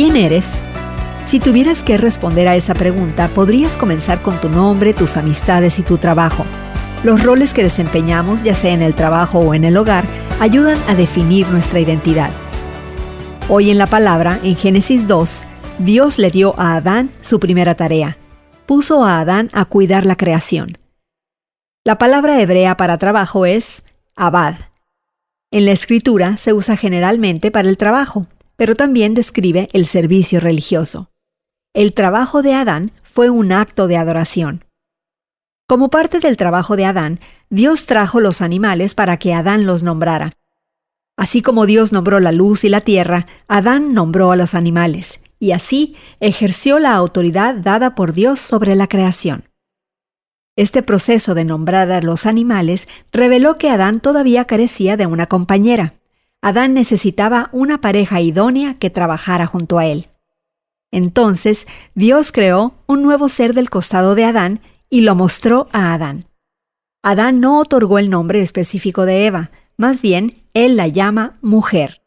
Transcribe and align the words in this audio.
¿Quién 0.00 0.14
eres? 0.14 0.62
Si 1.24 1.40
tuvieras 1.40 1.82
que 1.82 1.98
responder 1.98 2.46
a 2.46 2.54
esa 2.54 2.72
pregunta, 2.72 3.26
podrías 3.26 3.76
comenzar 3.76 4.22
con 4.22 4.40
tu 4.40 4.48
nombre, 4.48 4.94
tus 4.94 5.16
amistades 5.16 5.80
y 5.80 5.82
tu 5.82 5.98
trabajo. 5.98 6.46
Los 7.02 7.24
roles 7.24 7.52
que 7.52 7.64
desempeñamos, 7.64 8.44
ya 8.44 8.54
sea 8.54 8.72
en 8.72 8.82
el 8.82 8.94
trabajo 8.94 9.40
o 9.40 9.54
en 9.54 9.64
el 9.64 9.76
hogar, 9.76 10.04
ayudan 10.38 10.78
a 10.86 10.94
definir 10.94 11.48
nuestra 11.48 11.80
identidad. 11.80 12.30
Hoy 13.48 13.70
en 13.70 13.78
la 13.78 13.88
palabra, 13.88 14.38
en 14.44 14.54
Génesis 14.54 15.08
2, 15.08 15.46
Dios 15.80 16.18
le 16.20 16.30
dio 16.30 16.54
a 16.60 16.76
Adán 16.76 17.10
su 17.20 17.40
primera 17.40 17.74
tarea. 17.74 18.18
Puso 18.66 19.04
a 19.04 19.18
Adán 19.18 19.50
a 19.52 19.64
cuidar 19.64 20.06
la 20.06 20.14
creación. 20.14 20.78
La 21.82 21.98
palabra 21.98 22.40
hebrea 22.40 22.76
para 22.76 22.98
trabajo 22.98 23.46
es 23.46 23.82
abad. 24.14 24.54
En 25.50 25.64
la 25.64 25.72
escritura 25.72 26.36
se 26.36 26.52
usa 26.52 26.76
generalmente 26.76 27.50
para 27.50 27.68
el 27.68 27.76
trabajo, 27.76 28.28
pero 28.58 28.74
también 28.74 29.14
describe 29.14 29.68
el 29.72 29.86
servicio 29.86 30.40
religioso. 30.40 31.12
El 31.74 31.94
trabajo 31.94 32.42
de 32.42 32.54
Adán 32.54 32.90
fue 33.04 33.30
un 33.30 33.52
acto 33.52 33.86
de 33.86 33.96
adoración. 33.96 34.64
Como 35.68 35.90
parte 35.90 36.18
del 36.18 36.36
trabajo 36.36 36.76
de 36.76 36.84
Adán, 36.84 37.20
Dios 37.50 37.86
trajo 37.86 38.18
los 38.18 38.42
animales 38.42 38.96
para 38.96 39.16
que 39.16 39.32
Adán 39.32 39.64
los 39.64 39.84
nombrara. 39.84 40.32
Así 41.16 41.40
como 41.40 41.66
Dios 41.66 41.92
nombró 41.92 42.18
la 42.18 42.32
luz 42.32 42.64
y 42.64 42.68
la 42.68 42.80
tierra, 42.80 43.26
Adán 43.46 43.94
nombró 43.94 44.32
a 44.32 44.36
los 44.36 44.54
animales, 44.54 45.20
y 45.38 45.52
así 45.52 45.94
ejerció 46.18 46.80
la 46.80 46.94
autoridad 46.94 47.54
dada 47.54 47.94
por 47.94 48.12
Dios 48.12 48.40
sobre 48.40 48.74
la 48.74 48.88
creación. 48.88 49.44
Este 50.56 50.82
proceso 50.82 51.36
de 51.36 51.44
nombrar 51.44 51.92
a 51.92 52.00
los 52.00 52.26
animales 52.26 52.88
reveló 53.12 53.56
que 53.56 53.70
Adán 53.70 54.00
todavía 54.00 54.46
carecía 54.46 54.96
de 54.96 55.06
una 55.06 55.26
compañera. 55.26 55.97
Adán 56.40 56.72
necesitaba 56.74 57.50
una 57.52 57.80
pareja 57.80 58.20
idónea 58.20 58.74
que 58.74 58.90
trabajara 58.90 59.46
junto 59.46 59.78
a 59.78 59.86
él. 59.86 60.06
Entonces 60.90 61.66
Dios 61.94 62.32
creó 62.32 62.74
un 62.86 63.02
nuevo 63.02 63.28
ser 63.28 63.54
del 63.54 63.70
costado 63.70 64.14
de 64.14 64.24
Adán 64.24 64.60
y 64.88 65.02
lo 65.02 65.14
mostró 65.14 65.68
a 65.72 65.92
Adán. 65.92 66.26
Adán 67.02 67.40
no 67.40 67.60
otorgó 67.60 67.98
el 67.98 68.10
nombre 68.10 68.40
específico 68.40 69.04
de 69.04 69.26
Eva, 69.26 69.50
más 69.76 70.02
bien 70.02 70.42
él 70.54 70.76
la 70.76 70.88
llama 70.88 71.38
mujer. 71.42 72.02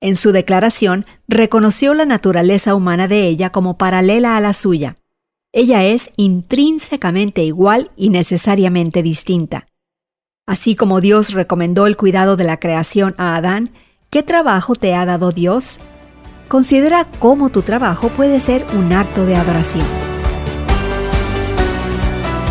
En 0.00 0.16
su 0.16 0.32
declaración 0.32 1.06
reconoció 1.26 1.94
la 1.94 2.04
naturaleza 2.04 2.74
humana 2.74 3.08
de 3.08 3.26
ella 3.26 3.50
como 3.50 3.78
paralela 3.78 4.36
a 4.36 4.40
la 4.40 4.54
suya. 4.54 4.96
Ella 5.52 5.84
es 5.84 6.10
intrínsecamente 6.16 7.42
igual 7.42 7.90
y 7.96 8.10
necesariamente 8.10 9.02
distinta. 9.02 9.67
Así 10.48 10.74
como 10.74 11.00
Dios 11.02 11.34
recomendó 11.34 11.86
el 11.86 11.98
cuidado 11.98 12.34
de 12.34 12.44
la 12.44 12.56
creación 12.56 13.14
a 13.18 13.36
Adán, 13.36 13.70
¿qué 14.08 14.22
trabajo 14.22 14.74
te 14.74 14.94
ha 14.94 15.04
dado 15.04 15.30
Dios? 15.30 15.78
Considera 16.48 17.06
cómo 17.18 17.50
tu 17.50 17.60
trabajo 17.60 18.08
puede 18.08 18.40
ser 18.40 18.64
un 18.72 18.94
acto 18.94 19.26
de 19.26 19.36
adoración. 19.36 19.84